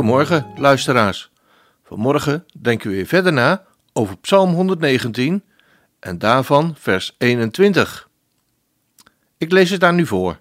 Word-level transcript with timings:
Goedemorgen, 0.00 0.52
luisteraars. 0.56 1.30
Vanmorgen 1.84 2.46
denken 2.60 2.90
we 2.90 2.96
weer 2.96 3.06
verder 3.06 3.32
na 3.32 3.64
over 3.92 4.16
Psalm 4.16 4.52
119 4.54 5.44
en 5.98 6.18
daarvan 6.18 6.74
vers 6.78 7.14
21. 7.18 8.08
Ik 9.38 9.52
lees 9.52 9.70
het 9.70 9.80
daar 9.80 9.92
nu 9.94 10.06
voor. 10.06 10.40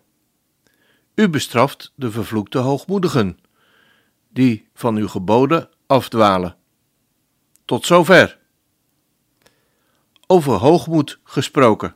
U 1.16 1.30
bestraft 1.30 1.92
de 1.96 2.12
vervloekte 2.12 2.58
hoogmoedigen, 2.58 3.40
die 4.30 4.68
van 4.74 4.96
uw 4.96 5.08
geboden 5.08 5.70
afdwalen. 5.88 6.56
Tot 7.66 7.86
zover. 7.86 8.38
Over 10.28 10.54
hoogmoed 10.54 11.20
gesproken. 11.24 11.96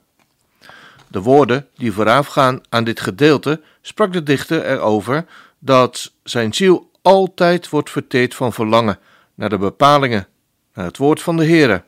De 1.08 1.22
woorden 1.22 1.68
die 1.76 1.92
voorafgaan 1.92 2.62
aan 2.70 2.84
dit 2.84 3.00
gedeelte 3.00 3.62
sprak 3.82 4.14
de 4.14 4.24
dichter 4.24 4.66
erover 4.66 5.26
dat 5.60 6.14
zijn 6.24 6.54
ziel 6.54 6.92
altijd 7.04 7.70
wordt 7.70 7.90
verteerd 7.90 8.36
van 8.36 8.54
verlangen 8.54 9.00
naar 9.36 9.50
de 9.50 9.58
bepalingen, 9.58 10.28
naar 10.74 10.86
het 10.86 10.98
woord 10.98 11.22
van 11.22 11.38
de 11.38 11.46
Heere. 11.46 11.84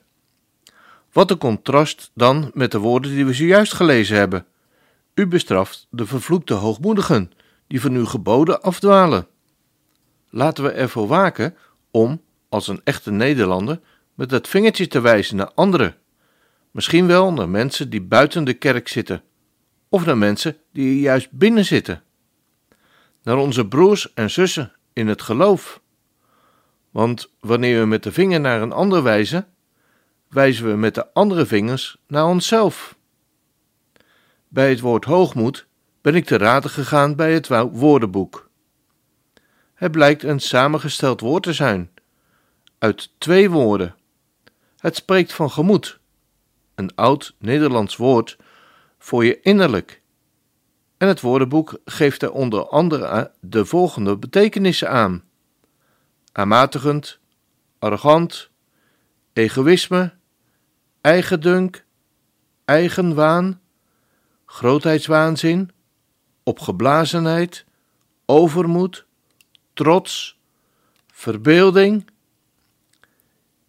Wat 1.11 1.31
een 1.31 1.37
contrast 1.37 2.11
dan 2.13 2.51
met 2.53 2.71
de 2.71 2.79
woorden 2.79 3.11
die 3.11 3.25
we 3.25 3.33
zojuist 3.33 3.73
gelezen 3.73 4.17
hebben. 4.17 4.45
U 5.13 5.27
bestraft 5.27 5.87
de 5.89 6.05
vervloekte 6.05 6.53
hoogmoedigen, 6.53 7.31
die 7.67 7.81
van 7.81 7.93
uw 7.93 8.05
geboden 8.05 8.61
afdwalen. 8.61 9.27
Laten 10.29 10.63
we 10.63 10.71
ervoor 10.71 11.07
waken 11.07 11.55
om, 11.91 12.21
als 12.49 12.67
een 12.67 12.81
echte 12.83 13.11
Nederlander, 13.11 13.79
met 14.13 14.31
het 14.31 14.47
vingertje 14.47 14.87
te 14.87 14.99
wijzen 14.99 15.35
naar 15.35 15.51
anderen. 15.53 15.95
Misschien 16.71 17.07
wel 17.07 17.33
naar 17.33 17.49
mensen 17.49 17.89
die 17.89 18.01
buiten 18.01 18.43
de 18.43 18.53
kerk 18.53 18.87
zitten, 18.87 19.23
of 19.89 20.05
naar 20.05 20.17
mensen 20.17 20.57
die 20.71 20.99
juist 20.99 21.31
binnen 21.31 21.65
zitten. 21.65 22.03
Naar 23.23 23.37
onze 23.37 23.67
broers 23.67 24.13
en 24.13 24.29
zussen 24.29 24.75
in 24.95 25.07
het 25.07 25.21
geloof. 25.21 25.81
Want 26.91 27.31
wanneer 27.39 27.79
we 27.79 27.85
met 27.85 28.03
de 28.03 28.11
vinger 28.11 28.39
naar 28.39 28.61
een 28.61 28.71
ander 28.71 29.03
wijzen, 29.03 29.47
wijzen 30.29 30.69
we 30.69 30.75
met 30.75 30.95
de 30.95 31.13
andere 31.13 31.45
vingers 31.45 31.97
naar 32.07 32.25
onszelf. 32.25 32.95
Bij 34.47 34.69
het 34.69 34.79
woord 34.79 35.05
hoogmoed 35.05 35.67
ben 36.01 36.15
ik 36.15 36.25
te 36.25 36.37
raden 36.37 36.69
gegaan 36.69 37.15
bij 37.15 37.33
het 37.33 37.47
woordenboek. 37.71 38.49
Het 39.73 39.91
blijkt 39.91 40.23
een 40.23 40.39
samengesteld 40.39 41.19
woord 41.19 41.43
te 41.43 41.53
zijn, 41.53 41.91
uit 42.77 43.11
twee 43.17 43.49
woorden. 43.49 43.95
Het 44.77 44.95
spreekt 44.95 45.33
van 45.33 45.51
gemoed, 45.51 45.99
een 46.75 46.95
oud 46.95 47.35
Nederlands 47.39 47.95
woord 47.95 48.37
voor 48.99 49.25
je 49.25 49.41
innerlijk. 49.41 50.01
En 50.97 51.07
het 51.07 51.21
woordenboek 51.21 51.79
geeft 51.85 52.21
er 52.21 52.31
onder 52.31 52.67
andere 52.67 53.31
de 53.39 53.65
volgende 53.65 54.17
betekenissen 54.17 54.89
aan: 54.89 55.23
aanmatigend, 56.31 57.19
arrogant, 57.79 58.49
egoïsme, 59.33 60.13
eigendunk, 61.01 61.85
eigenwaan, 62.65 63.61
grootheidswaanzin, 64.45 65.71
opgeblazenheid, 66.43 67.65
overmoed, 68.25 69.05
trots, 69.73 70.39
verbeelding. 71.11 72.09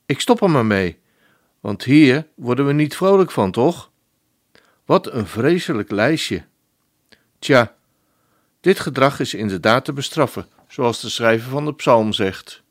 Ik 0.07 0.21
stop 0.21 0.43
er 0.43 0.51
maar 0.51 0.67
mee, 0.67 0.99
want 1.61 1.85
hier 1.85 2.27
worden 2.35 2.67
we 2.67 2.73
niet 2.73 2.97
vrolijk 2.97 3.31
van, 3.31 3.51
toch? 3.51 3.91
Wat 4.85 5.13
een 5.13 5.27
vreselijk 5.27 5.91
lijstje. 5.91 6.45
Tja, 7.39 7.77
dit 8.61 8.79
gedrag 8.79 9.21
is 9.21 9.35
inderdaad 9.35 9.85
te 9.85 9.93
bestraffen, 9.93 10.47
zoals 10.69 11.01
de 11.01 11.09
schrijver 11.09 11.51
van 11.51 11.65
de 11.65 11.75
psalm 11.75 12.13
zegt. 12.13 12.63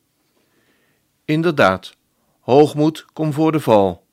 Inderdaad, 1.24 1.96
hoogmoed 2.40 3.04
komt 3.12 3.34
voor 3.34 3.52
de 3.52 3.60
val, 3.60 4.06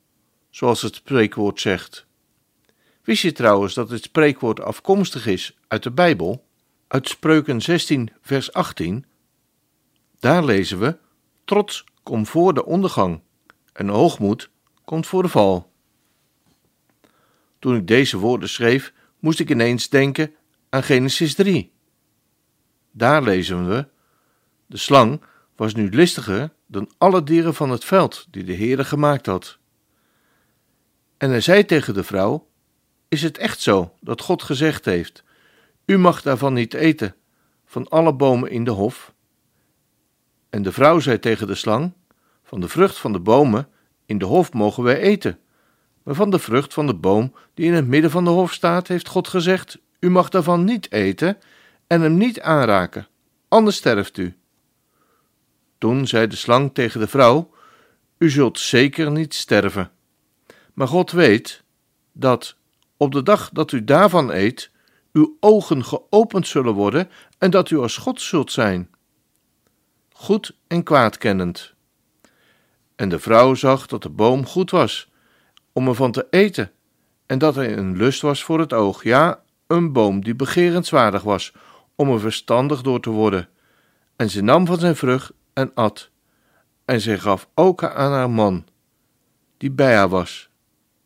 zoals 0.50 0.82
het 0.82 0.94
spreekwoord 0.94 1.60
zegt. 1.60 2.06
Wist 3.02 3.22
je 3.22 3.32
trouwens 3.32 3.74
dat 3.74 3.90
het 3.90 4.02
spreekwoord 4.02 4.60
afkomstig 4.60 5.26
is 5.26 5.56
uit 5.68 5.82
de 5.82 5.90
Bijbel, 5.90 6.44
uit 6.86 7.08
Spreuken 7.08 7.60
16, 7.60 8.10
vers 8.20 8.52
18? 8.52 9.04
Daar 10.20 10.44
lezen 10.44 10.78
we: 10.78 10.96
Trots 11.44 11.84
komt 12.02 12.28
voor 12.28 12.54
de 12.54 12.64
ondergang 12.64 13.20
en 13.72 13.88
hoogmoed 13.88 14.50
komt 14.84 15.06
voor 15.06 15.22
de 15.22 15.28
val. 15.28 15.72
Toen 17.58 17.76
ik 17.76 17.86
deze 17.86 18.18
woorden 18.18 18.48
schreef, 18.48 18.92
moest 19.18 19.40
ik 19.40 19.50
ineens 19.50 19.88
denken 19.88 20.34
aan 20.74 20.82
Genesis 20.82 21.34
3. 21.34 21.72
Daar 22.90 23.22
lezen 23.22 23.68
we: 23.68 23.86
De 24.66 24.76
slang 24.76 25.22
was 25.56 25.74
nu 25.74 25.88
listiger 25.90 26.52
dan 26.66 26.90
alle 26.98 27.22
dieren 27.22 27.54
van 27.54 27.70
het 27.70 27.84
veld 27.84 28.26
die 28.30 28.44
de 28.44 28.56
Heere 28.56 28.84
gemaakt 28.84 29.26
had. 29.26 29.58
En 31.16 31.30
hij 31.30 31.40
zei 31.40 31.64
tegen 31.64 31.94
de 31.94 32.04
vrouw: 32.04 32.48
Is 33.08 33.22
het 33.22 33.38
echt 33.38 33.60
zo 33.60 33.94
dat 34.00 34.20
God 34.20 34.42
gezegd 34.42 34.84
heeft: 34.84 35.24
U 35.84 35.98
mag 35.98 36.22
daarvan 36.22 36.52
niet 36.52 36.74
eten, 36.74 37.14
van 37.64 37.88
alle 37.88 38.14
bomen 38.14 38.50
in 38.50 38.64
de 38.64 38.70
hof? 38.70 39.14
En 40.50 40.62
de 40.62 40.72
vrouw 40.72 40.98
zei 40.98 41.18
tegen 41.18 41.46
de 41.46 41.54
slang: 41.54 41.92
Van 42.42 42.60
de 42.60 42.68
vrucht 42.68 42.98
van 42.98 43.12
de 43.12 43.20
bomen 43.20 43.68
in 44.06 44.18
de 44.18 44.24
hof 44.24 44.52
mogen 44.52 44.82
wij 44.82 44.98
eten. 44.98 45.38
Maar 46.02 46.14
van 46.14 46.30
de 46.30 46.38
vrucht 46.38 46.74
van 46.74 46.86
de 46.86 46.94
boom 46.94 47.34
die 47.54 47.66
in 47.66 47.74
het 47.74 47.86
midden 47.86 48.10
van 48.10 48.24
de 48.24 48.30
hof 48.30 48.52
staat, 48.52 48.88
heeft 48.88 49.08
God 49.08 49.28
gezegd: 49.28 49.78
U 50.04 50.10
mag 50.10 50.28
daarvan 50.28 50.64
niet 50.64 50.92
eten 50.92 51.38
en 51.86 52.00
hem 52.00 52.16
niet 52.16 52.40
aanraken, 52.40 53.06
anders 53.48 53.76
sterft 53.76 54.16
u. 54.16 54.36
Toen 55.78 56.06
zei 56.06 56.26
de 56.26 56.36
slang 56.36 56.74
tegen 56.74 57.00
de 57.00 57.06
vrouw: 57.06 57.50
U 58.18 58.30
zult 58.30 58.58
zeker 58.58 59.10
niet 59.10 59.34
sterven. 59.34 59.90
Maar 60.74 60.88
God 60.88 61.10
weet 61.10 61.62
dat 62.12 62.56
op 62.96 63.12
de 63.12 63.22
dag 63.22 63.50
dat 63.50 63.72
u 63.72 63.84
daarvan 63.84 64.30
eet, 64.30 64.70
uw 65.12 65.36
ogen 65.40 65.84
geopend 65.84 66.46
zullen 66.46 66.74
worden 66.74 67.10
en 67.38 67.50
dat 67.50 67.70
u 67.70 67.78
als 67.78 67.96
God 67.96 68.20
zult 68.20 68.52
zijn. 68.52 68.90
Goed 70.12 70.56
en 70.66 70.82
kwaad 70.82 71.18
kennend. 71.18 71.74
En 72.96 73.08
de 73.08 73.18
vrouw 73.18 73.54
zag 73.54 73.86
dat 73.86 74.02
de 74.02 74.10
boom 74.10 74.46
goed 74.46 74.70
was 74.70 75.10
om 75.72 75.88
ervan 75.88 76.12
te 76.12 76.26
eten, 76.30 76.72
en 77.26 77.38
dat 77.38 77.54
hij 77.54 77.76
een 77.76 77.96
lust 77.96 78.20
was 78.20 78.44
voor 78.44 78.58
het 78.60 78.72
oog, 78.72 79.02
ja, 79.02 79.43
een 79.66 79.92
boom 79.92 80.24
die 80.24 80.34
begerenswaardig 80.34 81.22
was 81.22 81.52
om 81.94 82.10
er 82.10 82.20
verstandig 82.20 82.82
door 82.82 83.00
te 83.00 83.10
worden. 83.10 83.48
En 84.16 84.30
ze 84.30 84.42
nam 84.42 84.66
van 84.66 84.78
zijn 84.78 84.96
vrucht 84.96 85.32
en 85.52 85.70
at, 85.74 86.10
en 86.84 87.00
zij 87.00 87.18
gaf 87.18 87.48
ook 87.54 87.84
aan 87.84 88.12
haar 88.12 88.30
man, 88.30 88.66
die 89.56 89.70
bij 89.70 89.96
haar 89.96 90.08
was, 90.08 90.48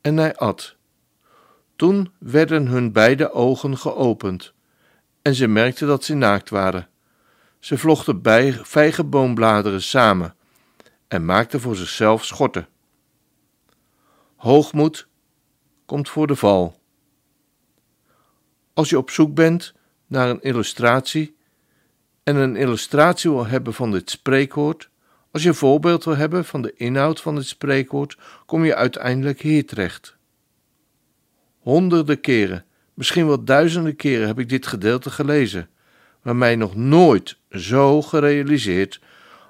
en 0.01 0.17
hij 0.17 0.37
at. 0.37 0.77
Toen 1.77 2.13
werden 2.19 2.67
hun 2.67 2.93
beide 2.93 3.33
ogen 3.33 3.79
geopend, 3.79 4.53
en 5.23 5.35
ze 5.35 5.47
merkten 5.47 5.87
dat 5.87 6.05
ze 6.05 6.15
naakt 6.15 6.51
waren. 6.51 6.89
Ze 7.59 7.78
vlochten 7.78 8.22
bij 8.22 8.53
vijgenboombladeren 8.53 9.83
samen 9.83 10.34
en 11.09 11.25
maakten 11.25 11.61
voor 11.61 11.77
zichzelf 11.77 12.25
schorten. 12.25 12.69
Hoogmoed 14.37 15.09
komt 15.87 16.09
voor 16.09 16.27
de 16.27 16.37
val. 16.37 16.81
Als 18.78 18.91
je 18.91 18.98
op 18.98 19.10
zoek 19.10 19.34
bent 19.34 19.75
naar 20.07 20.30
een 20.30 20.42
illustratie 20.42 21.36
en 22.22 22.36
een 22.36 22.57
illustratie 22.57 23.30
wil 23.30 23.47
hebben 23.47 23.75
van 23.75 23.91
dit 23.91 24.10
spreekwoord, 24.10 24.89
als 25.30 25.42
je 25.42 25.48
een 25.48 25.54
voorbeeld 25.54 26.04
wil 26.04 26.16
hebben 26.16 26.45
van 26.45 26.63
de 26.63 26.72
inhoud 26.77 27.21
van 27.21 27.34
dit 27.34 27.47
spreekwoord, 27.47 28.19
kom 28.47 28.65
je 28.65 28.75
uiteindelijk 28.75 29.41
hier 29.41 29.66
terecht. 29.66 30.16
Honderden 31.59 32.21
keren, 32.21 32.65
misschien 32.95 33.27
wel 33.27 33.45
duizenden 33.45 33.97
keren 33.97 34.27
heb 34.27 34.39
ik 34.39 34.48
dit 34.48 34.66
gedeelte 34.66 35.10
gelezen, 35.10 35.69
maar 36.22 36.36
mij 36.36 36.57
nog 36.57 36.75
nooit 36.75 37.39
zo 37.51 38.03
gerealiseerd 38.03 39.01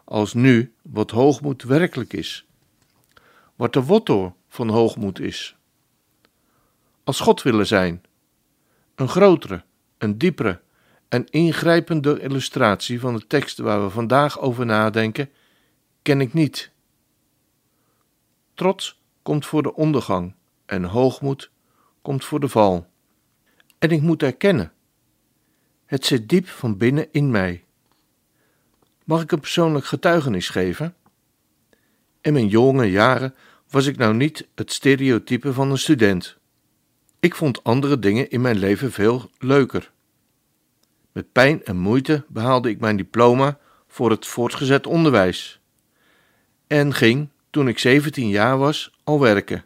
als 0.04 0.34
nu 0.34 0.74
wat 0.82 1.10
hoogmoed 1.10 1.62
werkelijk 1.62 2.12
is. 2.12 2.46
Wat 3.56 3.72
de 3.72 3.82
wortel 3.82 4.36
van 4.48 4.68
hoogmoed 4.68 5.20
is. 5.20 5.56
Als 7.04 7.20
God 7.20 7.42
willen 7.42 7.66
zijn, 7.66 8.02
een 8.98 9.08
grotere, 9.08 9.64
een 9.98 10.18
diepere 10.18 10.60
en 11.08 11.26
ingrijpende 11.30 12.20
illustratie 12.20 13.00
van 13.00 13.14
de 13.14 13.26
tekst 13.26 13.58
waar 13.58 13.82
we 13.82 13.90
vandaag 13.90 14.40
over 14.40 14.66
nadenken, 14.66 15.30
ken 16.02 16.20
ik 16.20 16.32
niet. 16.32 16.70
Trots 18.54 19.00
komt 19.22 19.46
voor 19.46 19.62
de 19.62 19.74
ondergang 19.74 20.34
en 20.66 20.84
hoogmoed 20.84 21.50
komt 22.02 22.24
voor 22.24 22.40
de 22.40 22.48
val. 22.48 22.86
En 23.78 23.90
ik 23.90 24.00
moet 24.00 24.22
erkennen, 24.22 24.72
het 25.84 26.04
zit 26.04 26.28
diep 26.28 26.48
van 26.48 26.76
binnen 26.76 27.08
in 27.12 27.30
mij. 27.30 27.64
Mag 29.04 29.22
ik 29.22 29.32
een 29.32 29.40
persoonlijk 29.40 29.86
getuigenis 29.86 30.48
geven? 30.48 30.94
In 32.20 32.32
mijn 32.32 32.48
jonge 32.48 32.90
jaren 32.90 33.34
was 33.68 33.86
ik 33.86 33.96
nou 33.96 34.14
niet 34.14 34.48
het 34.54 34.72
stereotype 34.72 35.52
van 35.52 35.70
een 35.70 35.78
student. 35.78 36.37
Ik 37.20 37.34
vond 37.34 37.64
andere 37.64 37.98
dingen 37.98 38.30
in 38.30 38.40
mijn 38.40 38.58
leven 38.58 38.92
veel 38.92 39.30
leuker. 39.38 39.90
Met 41.12 41.32
pijn 41.32 41.64
en 41.64 41.76
moeite 41.76 42.24
behaalde 42.28 42.68
ik 42.68 42.80
mijn 42.80 42.96
diploma 42.96 43.58
voor 43.86 44.10
het 44.10 44.26
voortgezet 44.26 44.86
onderwijs 44.86 45.60
en 46.66 46.94
ging, 46.94 47.28
toen 47.50 47.68
ik 47.68 47.78
17 47.78 48.28
jaar 48.28 48.58
was, 48.58 48.92
al 49.04 49.20
werken. 49.20 49.64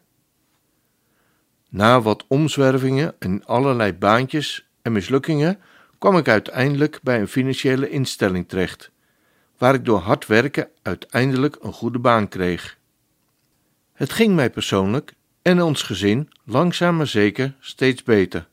Na 1.69 2.01
wat 2.01 2.25
omzwervingen 2.29 3.15
en 3.19 3.45
allerlei 3.45 3.93
baantjes 3.93 4.67
en 4.83 4.93
mislukkingen 4.93 5.61
kwam 5.99 6.17
ik 6.17 6.29
uiteindelijk 6.29 7.01
bij 7.03 7.21
een 7.21 7.29
financiële 7.29 7.91
instelling 7.91 8.49
terecht, 8.49 8.91
waar 9.59 9.75
ik 9.75 9.85
door 9.85 9.99
hard 9.99 10.27
werken 10.27 10.69
uiteindelijk 10.83 11.57
een 11.61 11.73
goede 11.73 11.99
baan 11.99 12.29
kreeg. 12.29 12.79
Het 13.93 14.13
ging 14.13 14.35
mij 14.35 14.51
persoonlijk 14.51 15.15
en 15.43 15.63
ons 15.63 15.83
gezin 15.83 16.31
langzaam 16.45 16.97
maar 16.97 17.07
zeker 17.07 17.57
steeds 17.61 18.03
beter. 18.03 18.49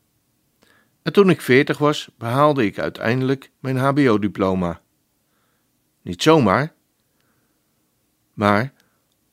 En 1.02 1.14
toen 1.14 1.30
ik 1.30 1.42
veertig 1.42 1.78
was, 1.78 2.10
behaalde 2.18 2.66
ik 2.66 2.80
uiteindelijk 2.80 3.52
mijn 3.60 3.78
HBO-diploma. 3.78 4.82
Niet 6.02 6.24
zomaar, 6.24 6.74
maar 8.34 8.74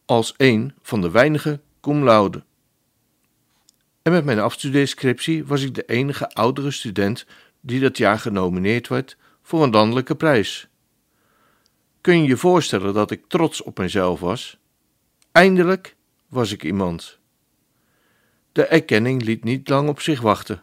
als 0.04 0.34
een 0.36 0.74
van 0.82 1.00
de 1.00 1.10
weinige 1.10 1.60
cum 1.80 2.04
laude. 2.04 2.44
En 4.02 4.12
met 4.12 4.24
mijn 4.24 4.38
afstudeerscriptie 4.38 5.44
was 5.44 5.62
ik 5.62 5.74
de 5.74 5.84
enige 5.84 6.30
oudere 6.30 6.70
student 6.70 7.26
die 7.60 7.80
dat 7.80 7.96
jaar 7.96 8.18
genomineerd 8.18 8.88
werd 8.88 9.16
voor 9.42 9.62
een 9.62 9.70
landelijke 9.70 10.14
prijs. 10.14 10.68
Kun 12.00 12.22
je 12.22 12.28
je 12.28 12.36
voorstellen 12.36 12.94
dat 12.94 13.10
ik 13.10 13.24
trots 13.26 13.62
op 13.62 13.78
mezelf 13.78 14.20
was? 14.20 14.58
Eindelijk 15.32 15.96
was 16.28 16.52
ik 16.52 16.64
iemand. 16.64 17.18
De 18.56 18.66
erkenning 18.66 19.22
liet 19.22 19.44
niet 19.44 19.68
lang 19.68 19.88
op 19.88 20.00
zich 20.00 20.20
wachten. 20.20 20.62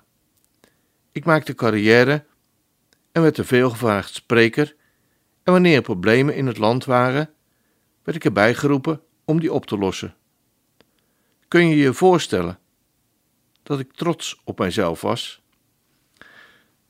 Ik 1.12 1.25
maakte 1.25 1.56
carrière 1.56 2.25
en 3.12 3.22
werd 3.22 3.38
een 3.38 3.45
veelgevraagd 3.45 4.13
spreker, 4.13 4.75
en 5.44 5.51
wanneer 5.51 5.75
er 5.75 5.81
problemen 5.81 6.36
in 6.36 6.48
het 6.48 6.57
land 6.57 6.86
waren, 6.86 7.34
werd 8.04 8.18
ik 8.18 8.25
erbij 8.25 8.56
geroepen 8.56 9.01
om 9.25 9.40
die 9.40 9.54
op 9.54 9.66
te 9.66 9.78
lossen. 9.78 10.16
Kun 11.48 11.68
je 11.68 11.75
je 11.75 11.94
voorstellen 11.94 12.60
dat 13.63 13.80
ik 13.80 13.94
trots 13.94 14.42
op 14.44 14.60
mijzelf 14.60 15.01
was? 15.01 15.42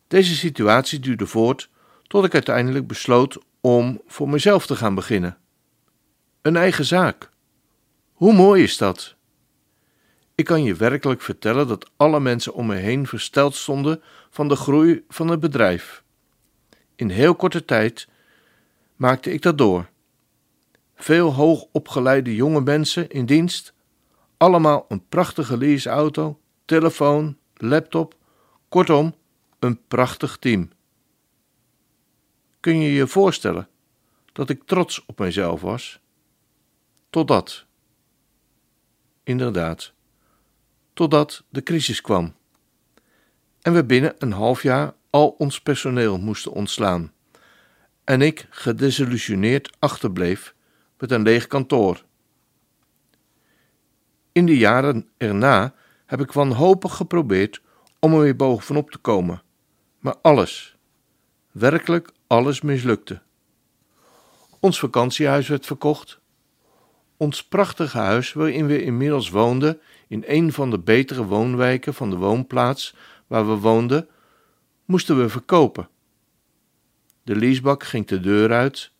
Deze 0.07 0.35
situatie 0.35 0.99
duurde 0.99 1.27
voort 1.27 1.69
tot 2.03 2.25
ik 2.25 2.33
uiteindelijk 2.33 2.87
besloot 2.87 3.37
om 3.61 4.01
voor 4.07 4.29
mezelf 4.29 4.65
te 4.65 4.75
gaan 4.75 4.95
beginnen. 4.95 5.37
Een 6.41 6.55
eigen 6.55 6.85
zaak. 6.85 7.29
Hoe 8.13 8.33
mooi 8.33 8.63
is 8.63 8.77
dat? 8.77 9.15
Ik 10.35 10.45
kan 10.45 10.63
je 10.63 10.75
werkelijk 10.75 11.21
vertellen 11.21 11.67
dat 11.67 11.91
alle 11.95 12.19
mensen 12.19 12.53
om 12.53 12.65
me 12.65 12.75
heen 12.75 13.07
versteld 13.07 13.55
stonden 13.55 14.01
van 14.29 14.47
de 14.47 14.55
groei 14.55 15.05
van 15.09 15.27
het 15.27 15.39
bedrijf. 15.39 16.03
In 16.95 17.09
heel 17.09 17.35
korte 17.35 17.65
tijd 17.65 18.07
maakte 18.95 19.33
ik 19.33 19.41
dat 19.41 19.57
door. 19.57 19.89
Veel 20.95 21.33
hoogopgeleide 21.33 22.35
jonge 22.35 22.61
mensen 22.61 23.09
in 23.09 23.25
dienst, 23.25 23.73
allemaal 24.37 24.85
een 24.87 25.07
prachtige 25.07 25.57
leaseauto, 25.57 26.39
telefoon, 26.65 27.37
laptop, 27.53 28.15
kortom, 28.69 29.15
een 29.59 29.79
prachtig 29.87 30.37
team. 30.37 30.69
Kun 32.59 32.79
je 32.79 32.93
je 32.93 33.07
voorstellen 33.07 33.67
dat 34.31 34.49
ik 34.49 34.63
trots 34.63 35.05
op 35.05 35.19
mijzelf 35.19 35.61
was? 35.61 35.99
Totdat. 37.09 37.65
Inderdaad 39.23 39.93
totdat 40.93 41.43
de 41.49 41.63
crisis 41.63 42.01
kwam. 42.01 42.33
En 43.61 43.73
we 43.73 43.85
binnen 43.85 44.15
een 44.17 44.31
half 44.31 44.63
jaar 44.63 44.93
al 45.09 45.29
ons 45.29 45.61
personeel 45.61 46.19
moesten 46.19 46.51
ontslaan. 46.51 47.11
En 48.03 48.21
ik 48.21 48.47
gedesillusioneerd 48.49 49.75
achterbleef 49.79 50.55
met 50.97 51.11
een 51.11 51.21
leeg 51.21 51.47
kantoor. 51.47 52.03
In 54.31 54.45
de 54.45 54.57
jaren 54.57 55.09
erna 55.17 55.73
heb 56.05 56.21
ik 56.21 56.31
wanhopig 56.31 56.95
geprobeerd 56.95 57.61
om 57.99 58.13
er 58.13 58.19
weer 58.19 58.35
bovenop 58.35 58.91
te 58.91 58.97
komen, 58.97 59.41
maar 59.99 60.15
alles, 60.21 60.75
werkelijk 61.51 62.11
alles 62.27 62.61
mislukte. 62.61 63.21
Ons 64.59 64.79
vakantiehuis 64.79 65.47
werd 65.47 65.65
verkocht. 65.65 66.19
Ons 67.23 67.43
prachtige 67.43 67.97
huis, 67.97 68.33
waarin 68.33 68.67
we 68.67 68.83
inmiddels 68.83 69.29
woonden, 69.29 69.79
in 70.07 70.23
een 70.27 70.53
van 70.53 70.69
de 70.69 70.79
betere 70.79 71.25
woonwijken 71.25 71.93
van 71.93 72.09
de 72.09 72.15
woonplaats 72.15 72.95
waar 73.27 73.47
we 73.47 73.55
woonden, 73.55 74.07
moesten 74.85 75.17
we 75.17 75.29
verkopen. 75.29 75.89
De 77.23 77.35
leasebak 77.35 77.83
ging 77.83 78.07
de 78.07 78.19
deur 78.19 78.51
uit 78.51 78.91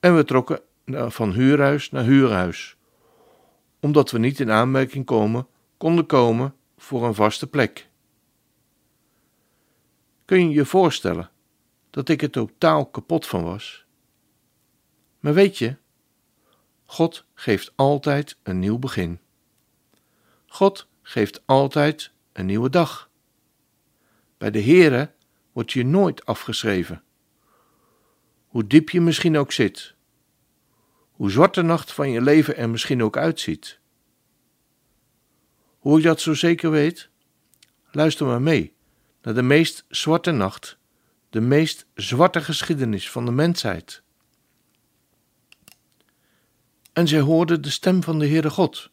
en 0.00 0.16
we 0.16 0.24
trokken 0.24 0.60
van 0.86 1.32
huurhuis 1.32 1.90
naar 1.90 2.04
huurhuis, 2.04 2.76
omdat 3.80 4.10
we 4.10 4.18
niet 4.18 4.40
in 4.40 4.50
aanmerking 4.50 5.04
komen, 5.04 5.46
konden 5.76 6.06
komen 6.06 6.54
voor 6.76 7.04
een 7.04 7.14
vaste 7.14 7.46
plek. 7.46 7.88
Kun 10.24 10.48
je 10.48 10.54
je 10.54 10.64
voorstellen 10.64 11.30
dat 11.90 12.08
ik 12.08 12.22
er 12.22 12.30
totaal 12.30 12.86
kapot 12.86 13.26
van 13.26 13.44
was? 13.44 13.84
Maar 15.20 15.34
weet 15.34 15.58
je, 15.58 15.76
God 16.86 17.24
geeft 17.34 17.72
altijd 17.74 18.36
een 18.42 18.58
nieuw 18.58 18.78
begin. 18.78 19.20
God 20.46 20.88
geeft 21.02 21.42
altijd 21.46 22.10
een 22.32 22.46
nieuwe 22.46 22.70
dag. 22.70 23.10
Bij 24.38 24.50
de 24.50 24.62
Heere 24.62 25.12
wordt 25.52 25.72
je 25.72 25.84
nooit 25.84 26.24
afgeschreven. 26.24 27.02
Hoe 28.46 28.66
diep 28.66 28.90
je 28.90 29.00
misschien 29.00 29.36
ook 29.36 29.52
zit, 29.52 29.94
hoe 31.10 31.30
zwart 31.30 31.54
de 31.54 31.62
nacht 31.62 31.92
van 31.92 32.10
je 32.10 32.20
leven 32.20 32.56
er 32.56 32.70
misschien 32.70 33.02
ook 33.02 33.16
uitziet. 33.16 33.80
Hoe 35.78 35.98
ik 35.98 36.04
dat 36.04 36.20
zo 36.20 36.34
zeker 36.34 36.70
weet? 36.70 37.08
Luister 37.90 38.26
maar 38.26 38.42
mee 38.42 38.74
naar 39.22 39.34
de 39.34 39.42
meest 39.42 39.84
zwarte 39.88 40.30
nacht, 40.30 40.78
de 41.30 41.40
meest 41.40 41.86
zwarte 41.94 42.40
geschiedenis 42.40 43.10
van 43.10 43.24
de 43.24 43.30
mensheid. 43.30 44.02
En 46.96 47.08
zij 47.08 47.20
hoorde 47.20 47.60
de 47.60 47.70
stem 47.70 48.02
van 48.02 48.18
de 48.18 48.28
Heere 48.28 48.50
God 48.50 48.90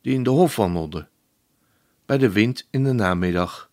die 0.00 0.14
in 0.14 0.22
de 0.22 0.30
hof 0.30 0.56
wandelde, 0.56 1.08
bij 2.04 2.18
de 2.18 2.30
wind 2.30 2.66
in 2.70 2.84
de 2.84 2.92
namiddag. 2.92 3.70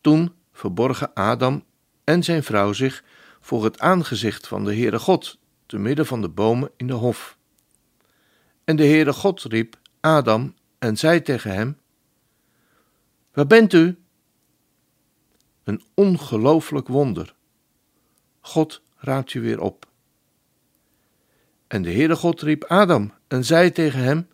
Toen 0.00 0.34
verborgen 0.52 1.14
Adam 1.14 1.64
en 2.04 2.22
zijn 2.24 2.42
vrouw 2.42 2.72
zich 2.72 3.04
voor 3.40 3.64
het 3.64 3.78
aangezicht 3.78 4.46
van 4.46 4.64
de 4.64 4.74
Heere 4.74 4.98
God, 4.98 5.38
te 5.66 5.78
midden 5.78 6.06
van 6.06 6.20
de 6.20 6.28
bomen 6.28 6.70
in 6.76 6.86
de 6.86 6.92
hof. 6.92 7.38
En 8.64 8.76
de 8.76 8.86
Heere 8.86 9.12
God 9.12 9.42
riep 9.42 9.78
Adam 10.00 10.54
en 10.78 10.96
zei 10.96 11.22
tegen 11.22 11.54
hem: 11.54 11.78
Waar 13.32 13.46
bent 13.46 13.72
u? 13.72 13.98
Een 15.64 15.82
ongelooflijk 15.94 16.88
wonder. 16.88 17.34
God 18.40 18.82
raadt 18.96 19.32
je 19.32 19.40
weer 19.40 19.60
op. 19.60 19.86
En 21.66 21.82
de 21.82 21.92
Heere 21.92 22.16
God 22.16 22.42
riep 22.42 22.64
Adam 22.64 23.12
en 23.28 23.44
zei 23.44 23.72
tegen 23.72 24.00
hem: 24.00 24.28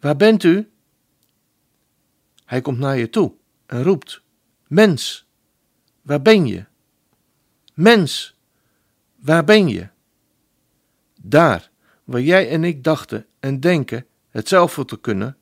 Waar 0.00 0.16
bent 0.16 0.42
u? 0.42 0.70
Hij 2.44 2.60
komt 2.60 2.78
naar 2.78 2.98
je 2.98 3.10
toe 3.10 3.34
en 3.66 3.82
roept: 3.82 4.22
Mens, 4.66 5.26
waar 6.02 6.22
ben 6.22 6.46
je? 6.46 6.64
Mens, 7.74 8.36
waar 9.16 9.44
ben 9.44 9.68
je? 9.68 9.88
Daar, 11.20 11.70
waar 12.04 12.20
jij 12.20 12.48
en 12.50 12.64
ik 12.64 12.84
dachten 12.84 13.26
en 13.40 13.60
denken 13.60 14.06
hetzelfde 14.30 14.84
te 14.84 15.00
kunnen, 15.00 15.36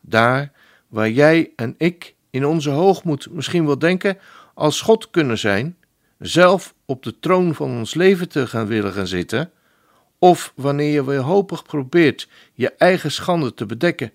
daar 0.00 0.52
waar 0.88 1.10
jij 1.10 1.52
en 1.56 1.74
ik 1.78 2.14
in 2.30 2.46
onze 2.46 2.70
hoogmoed 2.70 3.30
misschien 3.30 3.66
wel 3.66 3.78
denken 3.78 4.18
als 4.54 4.80
God 4.80 5.10
kunnen 5.10 5.38
zijn, 5.38 5.76
zelf 6.18 6.74
op 6.84 7.02
de 7.02 7.18
troon 7.18 7.54
van 7.54 7.70
ons 7.70 7.94
leven 7.94 8.28
te 8.28 8.46
gaan 8.46 8.66
willen 8.66 8.92
gaan 8.92 9.06
zitten, 9.06 9.52
of 10.18 10.52
wanneer 10.56 10.92
je 10.92 11.04
wanhopig 11.04 11.62
probeert 11.62 12.28
je 12.52 12.72
eigen 12.72 13.12
schande 13.12 13.54
te 13.54 13.66
bedekken 13.66 14.12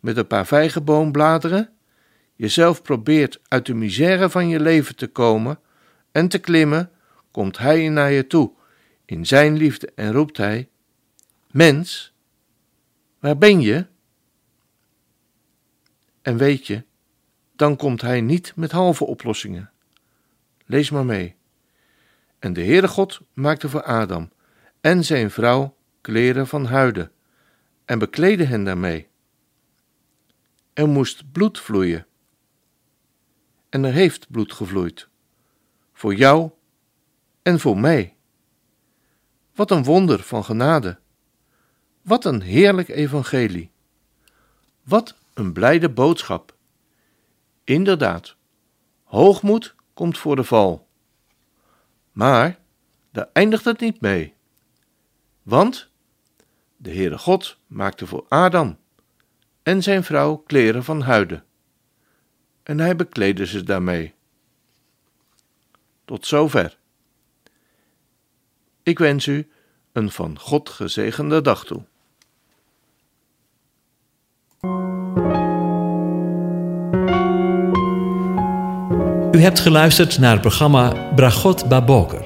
met 0.00 0.16
een 0.16 0.26
paar 0.26 0.46
vijgenboombladeren, 0.46 1.70
jezelf 2.34 2.82
probeert 2.82 3.40
uit 3.48 3.66
de 3.66 3.74
misère 3.74 4.30
van 4.30 4.48
je 4.48 4.60
leven 4.60 4.96
te 4.96 5.06
komen 5.06 5.58
en 6.12 6.28
te 6.28 6.38
klimmen, 6.38 6.90
komt 7.30 7.58
Hij 7.58 7.88
naar 7.88 8.10
je 8.10 8.26
toe 8.26 8.52
in 9.04 9.26
Zijn 9.26 9.56
liefde 9.56 9.92
en 9.94 10.12
roept 10.12 10.36
Hij: 10.36 10.68
Mens, 11.50 12.12
waar 13.18 13.38
ben 13.38 13.60
je? 13.60 13.86
En 16.22 16.36
weet 16.36 16.66
je, 16.66 16.84
dan 17.56 17.76
komt 17.76 18.00
Hij 18.00 18.20
niet 18.20 18.52
met 18.56 18.72
halve 18.72 19.04
oplossingen. 19.04 19.70
Lees 20.66 20.90
maar 20.90 21.04
mee. 21.04 21.34
En 22.38 22.52
de 22.52 22.64
Heere 22.64 22.88
God 22.88 23.20
maakte 23.32 23.68
voor 23.68 23.82
Adam 23.82 24.30
en 24.86 25.04
zijn 25.04 25.30
vrouw 25.30 25.76
kleren 26.00 26.46
van 26.46 26.64
huiden 26.64 27.12
en 27.84 27.98
bekleedde 27.98 28.44
hen 28.44 28.64
daarmee. 28.64 29.08
Er 30.72 30.88
moest 30.88 31.32
bloed 31.32 31.60
vloeien. 31.60 32.06
En 33.68 33.84
er 33.84 33.92
heeft 33.92 34.30
bloed 34.30 34.52
gevloeid. 34.52 35.08
Voor 35.92 36.14
jou 36.14 36.50
en 37.42 37.60
voor 37.60 37.78
mij. 37.78 38.16
Wat 39.54 39.70
een 39.70 39.84
wonder 39.84 40.22
van 40.22 40.44
genade. 40.44 40.98
Wat 42.02 42.24
een 42.24 42.40
heerlijk 42.40 42.88
evangelie. 42.88 43.70
Wat 44.82 45.16
een 45.34 45.52
blijde 45.52 45.90
boodschap. 45.90 46.56
Inderdaad, 47.64 48.36
hoogmoed 49.04 49.74
komt 49.94 50.18
voor 50.18 50.36
de 50.36 50.44
val. 50.44 50.88
Maar 52.12 52.58
daar 53.10 53.28
eindigt 53.32 53.64
het 53.64 53.80
niet 53.80 54.00
mee. 54.00 54.35
Want 55.46 55.90
de 56.76 56.90
Heere 56.90 57.18
God 57.18 57.58
maakte 57.66 58.06
voor 58.06 58.24
Adam 58.28 58.78
en 59.62 59.82
zijn 59.82 60.04
vrouw 60.04 60.36
kleren 60.36 60.84
van 60.84 61.00
huiden. 61.00 61.44
En 62.62 62.80
hij 62.80 62.96
bekleedde 62.96 63.46
ze 63.46 63.62
daarmee. 63.62 64.14
Tot 66.04 66.26
zover. 66.26 66.78
Ik 68.82 68.98
wens 68.98 69.26
u 69.26 69.50
een 69.92 70.10
van 70.10 70.38
God 70.38 70.68
gezegende 70.68 71.40
dag 71.40 71.64
toe. 71.64 71.82
U 79.32 79.40
hebt 79.40 79.60
geluisterd 79.60 80.18
naar 80.18 80.32
het 80.32 80.40
programma 80.40 81.12
Bragot 81.14 81.68
Baboker. 81.68 82.25